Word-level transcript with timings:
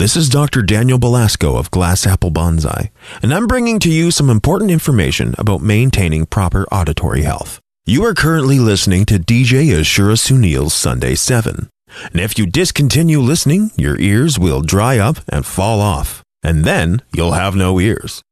This 0.00 0.16
is 0.16 0.30
Dr. 0.30 0.62
Daniel 0.62 0.98
Belasco 0.98 1.58
of 1.58 1.70
Glass 1.70 2.06
Apple 2.06 2.30
Bonsai, 2.30 2.88
and 3.22 3.34
I'm 3.34 3.46
bringing 3.46 3.78
to 3.80 3.90
you 3.90 4.10
some 4.10 4.30
important 4.30 4.70
information 4.70 5.34
about 5.36 5.60
maintaining 5.60 6.24
proper 6.24 6.64
auditory 6.72 7.20
health. 7.20 7.60
You 7.84 8.04
are 8.06 8.14
currently 8.14 8.58
listening 8.58 9.04
to 9.04 9.18
DJ 9.18 9.66
Ashura 9.66 10.16
Sunil's 10.16 10.72
Sunday 10.72 11.14
7. 11.16 11.68
And 12.12 12.18
if 12.18 12.38
you 12.38 12.46
discontinue 12.46 13.20
listening, 13.20 13.72
your 13.76 14.00
ears 14.00 14.38
will 14.38 14.62
dry 14.62 14.96
up 14.96 15.18
and 15.28 15.44
fall 15.44 15.82
off, 15.82 16.22
and 16.42 16.64
then 16.64 17.02
you'll 17.14 17.32
have 17.32 17.54
no 17.54 17.78
ears. 17.78 18.22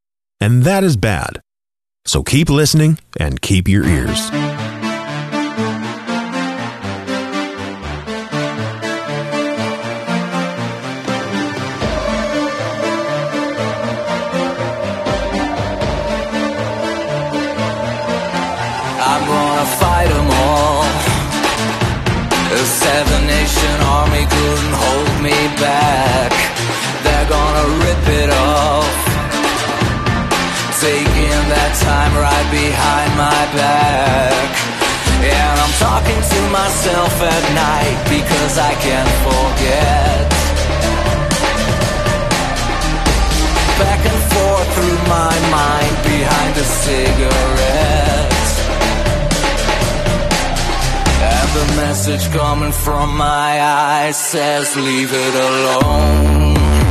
And 0.41 0.63
that 0.63 0.83
is 0.83 0.97
bad. 0.97 1.39
So 2.07 2.23
keep 2.23 2.49
listening 2.49 2.99
and 3.21 3.43
keep 3.43 3.69
your 3.69 3.85
ears. 3.85 4.31
Behind 32.51 33.11
my 33.17 33.43
back. 33.53 34.33
And 35.21 35.55
I'm 35.61 35.75
talking 35.77 36.21
to 36.33 36.41
myself 36.51 37.15
at 37.21 37.45
night 37.53 37.99
because 38.09 38.55
I 38.59 38.73
can't 38.87 39.15
forget. 39.27 40.27
Back 43.79 44.03
and 44.11 44.21
forth 44.33 44.69
through 44.77 45.01
my 45.19 45.35
mind 45.59 45.95
behind 46.13 46.53
a 46.57 46.67
cigarette. 46.87 48.39
And 51.31 51.49
the 51.59 51.67
message 51.83 52.25
coming 52.33 52.73
from 52.73 53.17
my 53.17 53.61
eyes 53.61 54.17
says, 54.17 54.75
Leave 54.77 55.13
it 55.13 55.35
alone. 55.35 56.88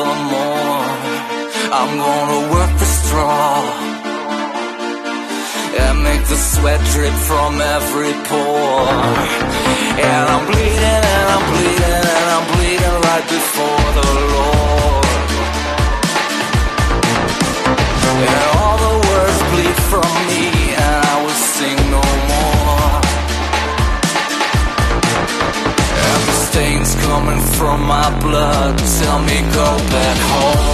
Forevermore. 0.00 0.88
I'm 1.78 1.92
gonna 1.98 2.40
work 2.54 2.72
the 2.78 2.90
straw 3.00 3.60
and 5.82 6.02
make 6.02 6.24
the 6.32 6.36
sweat 6.36 6.80
drip 6.92 7.16
from 7.28 7.60
every 7.60 8.12
pore. 8.28 8.88
And 10.08 10.24
I'm 10.32 10.44
bleeding 10.50 11.04
and 11.16 11.26
I'm 11.34 11.44
bleeding 11.52 12.04
and 12.18 12.28
I'm 12.36 12.46
bleeding 12.52 12.96
right 13.08 13.26
before 13.36 13.86
the 13.98 14.08
Lord. 14.34 15.06
And 18.28 18.44
all 18.58 18.76
the 18.86 18.94
words 19.08 19.38
bleed 19.52 19.78
from 19.90 20.10
me 20.30 20.44
and 20.84 20.96
I 21.12 21.16
will 21.24 21.40
sing 21.56 21.78
no 21.96 22.02
more. 22.28 22.39
Coming 27.10 27.40
from 27.58 27.78
my 27.88 28.08
blood 28.20 28.78
tell 28.78 29.18
me 29.28 29.38
go 29.52 29.68
back 29.94 30.16
home. 30.30 30.70